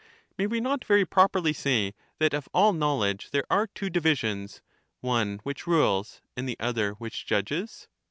May 0.35 0.47
we 0.47 0.59
not 0.59 0.83
very 0.83 1.05
properly 1.05 1.53
say, 1.53 1.93
that 2.17 2.33
of 2.33 2.49
all 2.55 2.73
knowledge, 2.73 3.29
there 3.29 3.45
are 3.51 3.67
two 3.67 3.87
divisions— 3.87 4.63
one 4.99 5.39
which 5.43 5.67
rules, 5.67 6.23
and 6.35 6.49
the 6.49 6.57
other 6.59 6.93
which 6.93 7.27
judges 7.27 7.87